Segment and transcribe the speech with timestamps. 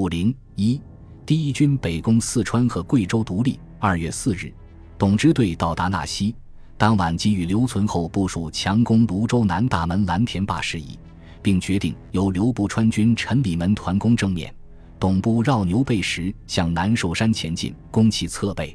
[0.00, 0.80] 五零一，
[1.26, 3.60] 第一军北攻四川和贵州独立。
[3.78, 4.50] 二月四日，
[4.96, 6.34] 董支队到达纳西，
[6.78, 10.98] 当晚给予刘存厚部署强攻泸州南大门蓝田坝事宜，
[11.42, 14.50] 并决定由刘步川军陈李门团攻正面，
[14.98, 18.74] 董部绕牛背石向南寿山前进，攻其侧背。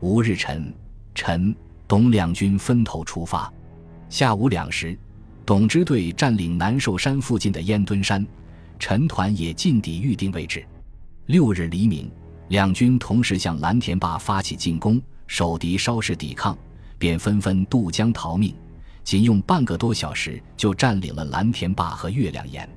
[0.00, 0.74] 吾日晨，
[1.14, 1.54] 陈、
[1.86, 3.48] 董两军分头出发。
[4.08, 4.98] 下午两时，
[5.44, 8.26] 董支队占领南寿山附近的烟墩山，
[8.78, 10.64] 陈团也进抵预定位置。
[11.26, 12.10] 六日黎明，
[12.48, 16.56] 两军同时向蓝田坝发起进攻，守敌稍事抵抗，
[16.98, 18.54] 便纷纷渡江逃命，
[19.02, 22.68] 仅用半个多小时就占领了蓝田坝和月亮岩。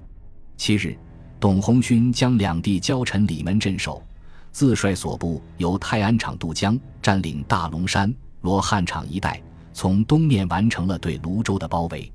[0.58, 0.98] 七日，
[1.40, 4.04] 董红勋将两地交陈里门镇守。
[4.52, 9.40] 自率所部由泰安场渡江，占领大龙山、罗汉场一带，
[9.74, 12.12] 从东面完成了对泸州的包围。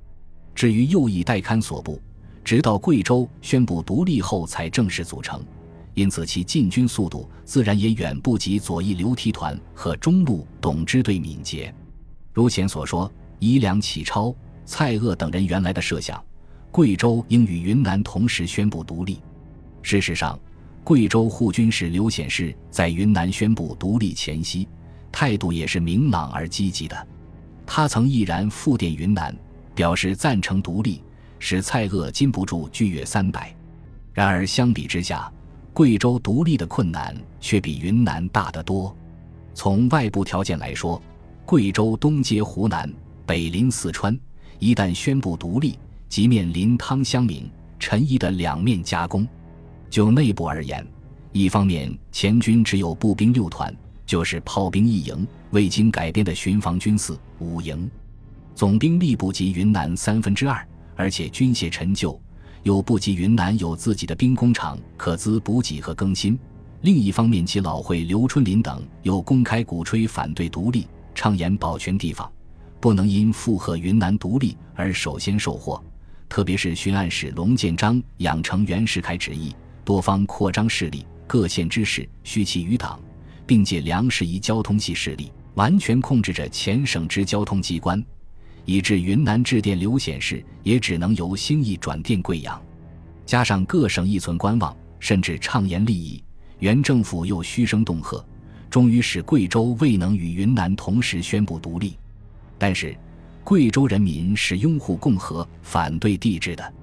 [0.53, 2.01] 至于右翼代勘所部，
[2.45, 5.43] 直到贵州宣布独立后才正式组成，
[5.95, 11.75] 因此其进军速度自然也远不及左翼刘提团和中路董支队敏捷。
[12.33, 14.35] 如前所说，以梁启超、
[14.67, 16.23] 蔡锷等人原来的设想，
[16.71, 19.21] 贵州应与云南同时宣布独立。
[19.81, 20.39] 事实上，
[20.83, 24.69] 贵州护军使刘显世在云南宣布独立前夕，
[25.11, 27.07] 态度也是明朗而积极的。
[27.65, 29.35] 他曾毅然复电云南，
[29.75, 31.03] 表示赞成独立，
[31.45, 33.55] 使蔡锷禁不住拒越三百。
[34.15, 35.31] 然而相比之下，
[35.75, 38.97] 贵州独立的困难却比云南大得多。
[39.53, 41.01] 从外部条件来说，
[41.45, 42.91] 贵州东接湖南，
[43.27, 44.19] 北临四川，
[44.59, 45.79] 一旦宣布独立，
[46.09, 49.29] 即面临汤湘明、陈毅的两面夹攻。
[49.91, 50.85] 就内部而言，
[51.33, 57.91] 一方面前军只有步兵六团，就是炮兵一营，未经改编的巡防军四五营，
[58.55, 62.21] 总兵力不及云南三分之二，而且军械陈旧，
[62.63, 66.39] 又不及云南有自己的兵工厂可资补给和更新。
[66.83, 72.31] 另一方面，其老会刘春霖等又公开鼓吹反对独立，倡言保全地方，
[72.81, 75.83] 不能因附和云南独立而首先受祸。
[76.29, 79.55] 特别是巡按使龙建章养成袁世凯旨意。
[79.85, 82.99] 多方扩张势力，各县知事虚其余党，
[83.47, 88.03] 并借粮食以交通系势力，完全控制着前省之交通机关，
[88.65, 92.61] 以致云南致电刘显世，也只能由兴义转电贵阳。
[93.27, 96.23] 加上各省亦存观望，甚至畅言利益，
[96.59, 98.25] 原政府又嘘声恫吓，
[98.71, 101.97] 终于使贵州未能与云南同时宣布独立。
[102.59, 102.97] 但是，
[103.43, 106.75] 贵州人民是拥护共和、反对帝制的。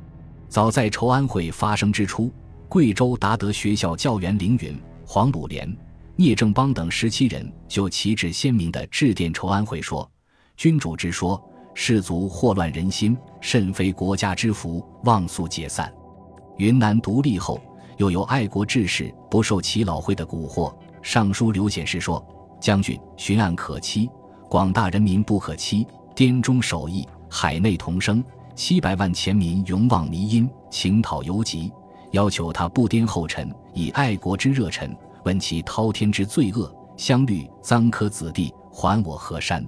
[0.47, 2.31] 早在筹安会发生之初。
[2.67, 5.77] 贵州达德学校教员凌云、黄鲁莲、
[6.15, 10.09] 聂正邦等十七人就旗帜鲜明地致电筹安会说
[10.55, 11.43] ：“君主之说，
[11.73, 15.91] 士族祸乱人心，甚非国家之福，望速解散。”
[16.57, 17.59] 云南独立后，
[17.97, 22.23] 又有爱国志士不受耆老会的蛊惑，上书刘显世说
[22.59, 24.09] ：“将军巡按可期，
[24.49, 25.87] 广大人民不可欺。
[26.13, 28.23] 滇中守义，海内同生，
[28.53, 31.71] 七百万前民勇往迷因，情讨犹急。”
[32.11, 34.93] 要求他不颠后尘，以爱国之热忱，
[35.23, 39.65] 问其滔天之罪恶，相虑臧科子弟，还我河山。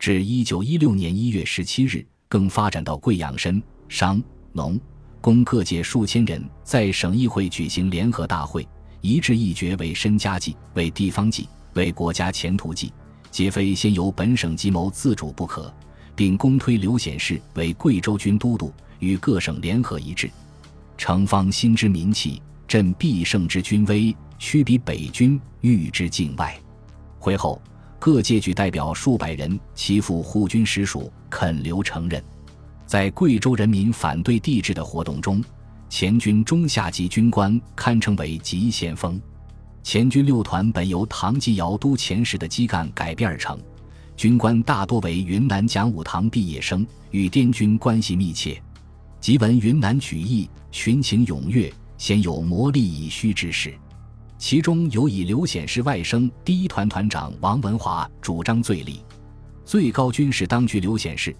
[0.00, 4.20] 至一九一六年一月十七日，更发展到贵阳申、商、
[4.54, 4.80] 农、
[5.20, 8.66] 工各界数千人在省议会举行联合大会，
[9.02, 12.90] 一致议决为身家计，为地方计，为国家前途计，
[13.30, 15.70] 皆非先由本省计谋自主不可，
[16.16, 20.30] 并公推刘显世为贵州军都督，与各省联合一致。
[20.96, 26.58] 城方心之民气，朕必胜之军威，驱比北军御之境外。
[27.18, 27.60] 会后，
[28.00, 32.20] 各界举代表数百人齐赴护军实署，恳留承认。
[32.86, 35.44] 在贵州人民反对帝制的活动中，
[35.90, 39.20] 前军中下级军官堪称为急先锋。
[39.82, 43.60] 前军六团本由唐继尧督前时的基干改编而成，
[44.16, 48.60] 军官大多为云南讲武堂毕业生，与滇军关系密切。
[49.20, 53.74] 即闻云南举义，群情踊跃，鲜有磨砺以虚之势。
[54.40, 59.04] 其中有以刘显世外甥第一团团长王文华主张最立，
[59.66, 61.36] 最高军事当局刘显世，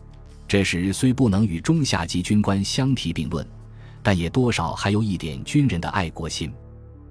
[0.47, 3.45] 这时虽不能与中下级军官相提并论，
[4.03, 6.53] 但也多少还有一点军人的爱国心。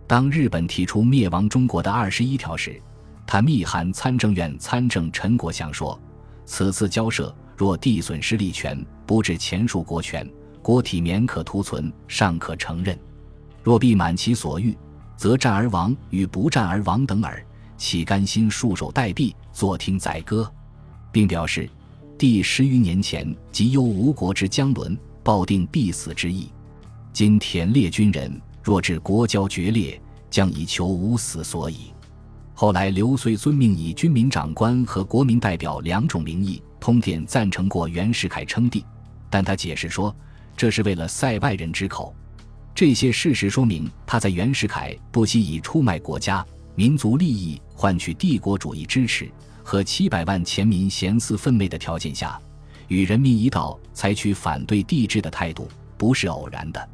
[0.06, 2.80] 当日本提出灭亡中国的二十一条时，
[3.26, 6.00] 他密函参政院参政陈国祥说
[6.46, 10.26] ：“此次交涉若地损失利权，不致前述国权。”
[10.62, 12.96] 国体免可图存，尚可承认；
[13.64, 14.78] 若必满其所欲，
[15.20, 17.46] 则战而亡与不战而亡等耳。
[17.76, 20.50] 岂甘心束手待毙，坐听宰割？
[21.12, 21.70] 并表示，
[22.18, 26.50] 第十余年前即忧吴国之将沦，抱定必死之意。
[27.12, 31.92] 今田猎军人，若至国交决裂，将以求无死所以。
[32.54, 38.86] 后来刘遂遵命以军民长官和国民代表两种名义通电赞成过袁世凯称帝，
[39.30, 40.16] 但他解释说，
[40.56, 42.16] 这是为了塞外人之口。
[42.80, 46.46] 这些事实说明，他在袁世凯不惜以出卖国家
[46.76, 49.30] 民族利益换取帝国主义支持
[49.62, 52.40] 和七百万前民咸思分袂的条件下，
[52.88, 55.68] 与人民一道采取反对帝制的态度，
[55.98, 56.90] 不是偶然的。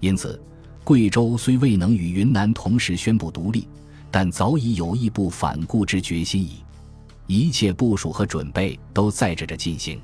[0.00, 0.42] 因此，
[0.82, 3.68] 贵州虽未能与云南同时宣布独立，
[4.10, 6.64] 但早已有义不反顾之决心矣。
[7.28, 10.00] 一切部署和准备都在这着进行。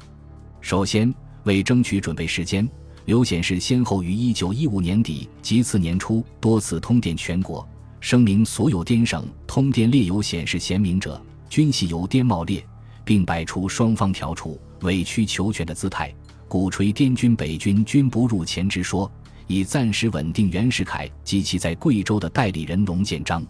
[0.61, 1.12] 首先，
[1.43, 2.69] 为争取准备时间。
[3.06, 7.67] 刘显世先后于一九一五年底及次年初多次通电全国，
[8.00, 12.67] 声明所有滇省通电列有显示贤明者，均系由滇冒列，
[13.05, 16.12] 并摆出双方调处、委曲求全的姿态，
[16.49, 19.08] 鼓吹滇军北军均不入前之说，
[19.47, 23.47] 以暂时稳定袁世凯及其在贵州的代理人龙建章。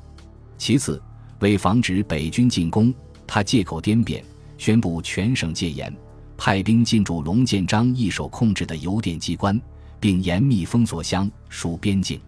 [0.59, 1.03] 其次，
[1.41, 2.93] 为防止北军进攻，
[3.27, 4.23] 他借口滇变，
[4.59, 5.91] 宣布全省戒严。
[6.37, 9.61] 派兵进驻龙建章一手控制的邮电机关，
[9.99, 12.21] 并严密封锁乡属边境。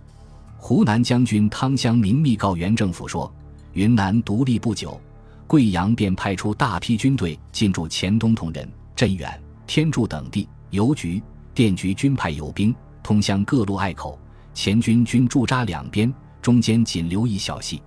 [0.56, 3.32] 湖南将军汤湘明密告原政府说，
[3.72, 5.00] 云南独立不久，
[5.46, 10.48] 贵阳便派出大批军队进驻黔东同仁、镇远、天柱等地。
[10.70, 11.22] 邮局、
[11.54, 14.18] 电局均派有兵通向各路隘口，
[14.52, 16.12] 黔军均驻扎两边，
[16.42, 17.80] 中间仅留一小隙。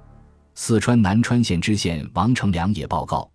[0.56, 3.30] 四川南川县知县王成良也报告。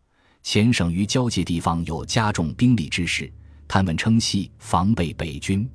[0.48, 3.28] 前省于交界地方有加重兵力之势，
[3.66, 5.68] 他们称系防备北军。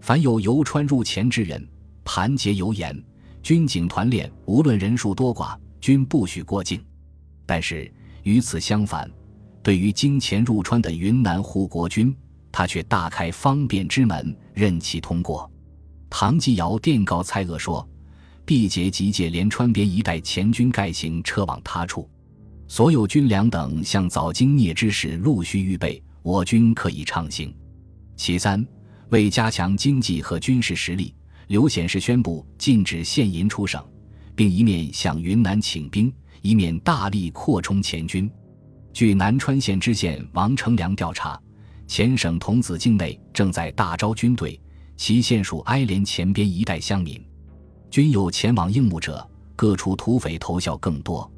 [0.00, 1.68] 凡有游川入黔之人，
[2.02, 2.98] 盘结油盐，
[3.42, 6.82] 军警团练，无论人数多寡，均不许过境。
[7.44, 7.92] 但是
[8.22, 9.06] 与此相反，
[9.62, 12.16] 对于经黔入川的云南护国军，
[12.50, 15.48] 他却大开方便之门，任其通过。
[16.08, 17.86] 唐继尧电告蔡锷说
[18.46, 22.08] ：“毕节即借连川边一带前军盖行撤往他处。”
[22.68, 27.54] 所有军粮等向早经聂之时陆续预备，我军可以畅行。
[28.16, 28.66] 其三，
[29.10, 31.14] 为加强经济和军事实力，
[31.46, 33.82] 刘显世宣布禁止现银出省，
[34.34, 38.28] 并一面向云南请兵，一面大力扩充前军。
[38.92, 41.40] 据南川县知县王成良调查，
[41.86, 44.60] 前省桐梓境内正在大招军队，
[44.96, 47.24] 其县属挨连前边一带乡民，
[47.90, 49.24] 均有前往应募者，
[49.54, 51.30] 各处土匪投效更多。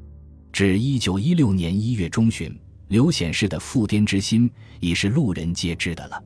[0.51, 2.53] 至一九一六年一月中旬，
[2.87, 4.49] 刘显世的复滇之心
[4.79, 6.21] 已是路人皆知的了。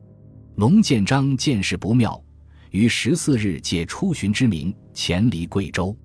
[0.56, 2.20] 龙建章见势不妙，
[2.70, 5.96] 于十四日借出巡之名前离贵州。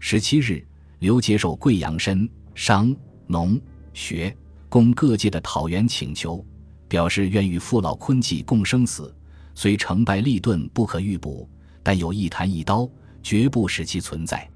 [0.00, 0.64] 十七日，
[1.00, 2.94] 刘接受贵阳申、商、
[3.26, 3.60] 农、
[3.92, 4.34] 学、
[4.68, 6.44] 工各界的讨袁请求，
[6.88, 9.14] 表示愿与父老昆继共生死。
[9.54, 11.48] 虽成败利钝不可预卜，
[11.82, 12.88] 但有一弹一刀，
[13.22, 14.48] 绝不使其存在。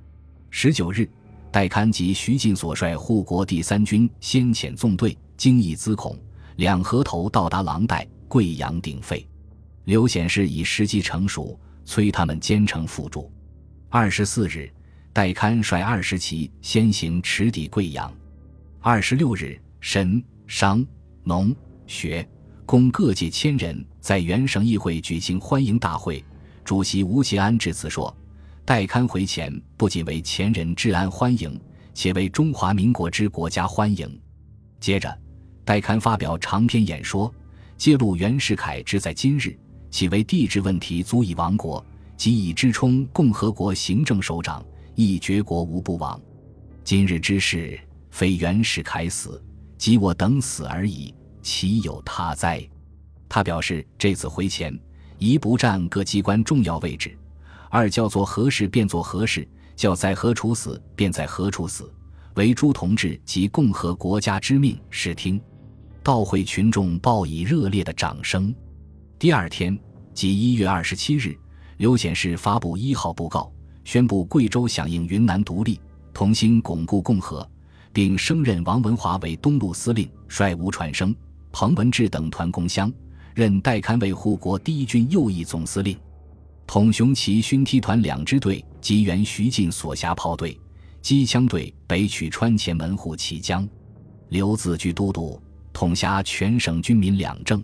[0.50, 1.08] 十九日。
[1.52, 6.18] 戴堪及徐进所率护国第三军先遣纵队，经义资孔
[6.56, 9.24] 两河头到达狼岱、贵阳鼎沸。
[9.84, 13.30] 刘显世以时机成熟，催他们兼程辅助。
[13.90, 14.72] 二十四日，
[15.12, 18.10] 戴堪率二十骑先行驰抵贵阳。
[18.80, 20.82] 二十六日，沈、商、
[21.22, 21.54] 农、
[21.86, 22.26] 学、
[22.64, 26.24] 工各界千人在原省议会举行欢迎大会，
[26.64, 28.16] 主席吴协安致辞说。
[28.64, 31.60] 代堪回前，不仅为前人治安欢迎，
[31.92, 34.20] 且为中华民国之国家欢迎。
[34.78, 35.12] 接着，
[35.64, 37.32] 代堪发表长篇演说，
[37.76, 39.58] 揭露袁世凯之在今日，
[39.90, 41.84] 岂为帝制问题足以亡国，
[42.16, 46.20] 即以之充共和国行政首长，亦绝国无不亡。
[46.84, 47.78] 今日之事，
[48.12, 49.42] 非袁世凯死，
[49.76, 52.64] 即我等死而已，岂有他哉？
[53.28, 54.72] 他表示，这次回前，
[55.18, 57.18] 一不占各机关重要位置。
[57.74, 61.90] 二叫做何事便做何事，叫在何处死便在何处死，
[62.34, 65.40] 为诸同志及共和国家之命视听。
[66.02, 68.54] 到会群众报以热烈的掌声。
[69.18, 69.76] 第二天，
[70.12, 71.34] 即一月二十七日，
[71.78, 73.50] 刘显世发布一号布告，
[73.84, 75.80] 宣布贵州响应云南独立，
[76.12, 77.48] 同心巩固共和，
[77.90, 81.16] 并升任王文华为东路司令，率吴传生、
[81.50, 82.92] 彭文志等团攻湘，
[83.34, 85.96] 任代堪为护国第一军右翼总司令。
[86.66, 90.58] 统雄旗勋梯团两支队及原徐进所辖炮队、
[91.02, 93.68] 机枪队北取川前门户齐江。
[94.30, 95.38] 刘自居都督，
[95.72, 97.62] 统辖全省军民两政。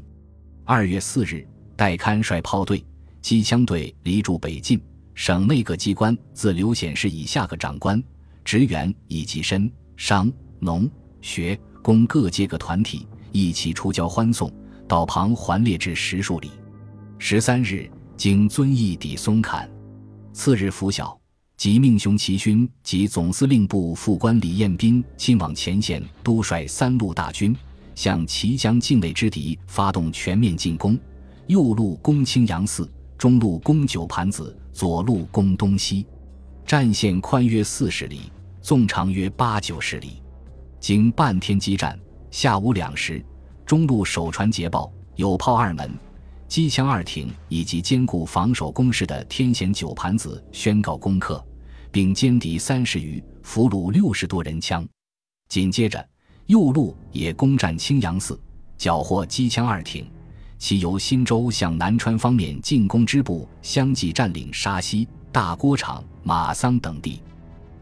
[0.65, 2.85] 二月四日，戴堪率炮队、
[3.23, 4.81] 机枪队离驻北进。
[5.15, 8.01] 省内各机关自刘显世以下各长官、
[8.45, 10.89] 职员以及申、商、农、
[11.21, 14.53] 学、工各界各团体一起出交欢送，
[14.87, 16.51] 道旁环列至十数里。
[17.19, 17.91] 十三日。
[18.19, 19.71] 经遵义抵松坎，
[20.33, 21.17] 次日拂晓，
[21.57, 27.55] 即命雄齐勋及总司令部副官李彦斌亲往前线督率三路大军，
[27.95, 30.99] 向綦江境内之敌发动全面进攻。
[31.47, 36.05] 右路攻青阳寺，中路攻九盘子，左路攻东西。
[36.67, 40.21] 战线宽约四十里，纵长约八九十里。
[40.81, 41.97] 经半天激战，
[42.33, 43.25] 下午两时，
[43.65, 45.89] 中路守船捷报，有炮二门。
[46.49, 51.45] 机枪二挺以及坚固防守工事的天险九盘子宣告攻克，
[51.93, 54.89] 并歼敌三十余，俘虏六十多人枪。
[55.51, 56.05] 紧接着，
[56.47, 58.41] 右路也攻占青阳寺，
[58.79, 60.11] 缴获机枪二挺，
[60.57, 67.21] 其由新州向南川方面进攻之部相继占领沙溪、大郭场、马桑等地。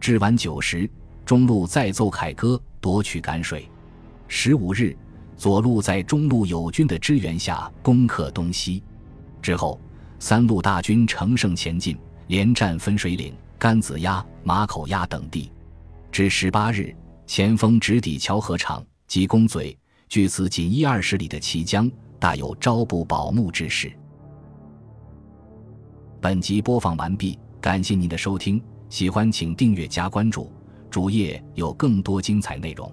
[0.01, 0.91] 至晚九时，
[1.25, 3.69] 中路再奏凯歌，夺取赶水。
[4.27, 4.97] 十五日。
[5.37, 8.83] 左路在中路友军的支援下攻克东西，
[9.43, 9.79] 之后
[10.19, 11.97] 三路大军乘胜前进，
[12.29, 15.53] 连战分水岭、甘子崖、马口崖等地。
[16.11, 19.77] 至十八日，前锋直抵桥河场及公嘴，
[20.09, 23.93] 距此仅一二十里的綦江，大有朝不保暮之势。
[26.19, 30.51] 本集播放完毕，感谢您的收听，喜欢请订阅加关注，
[30.91, 32.91] 主页有更多精彩内容。